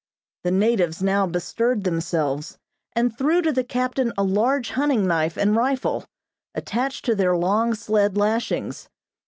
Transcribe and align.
The 0.43 0.49
natives 0.49 1.03
now 1.03 1.27
bestirred 1.27 1.83
themselves 1.83 2.57
and 2.93 3.15
threw 3.15 3.39
to 3.43 3.51
the 3.51 3.63
captain 3.63 4.11
a 4.17 4.23
large 4.23 4.71
hunting 4.71 5.05
knife 5.05 5.37
and 5.37 5.55
rifle, 5.55 6.05
attached 6.55 7.05
to 7.05 7.13
their 7.13 7.37
long 7.37 7.75
sled 7.75 8.17
lashings. 8.17 8.89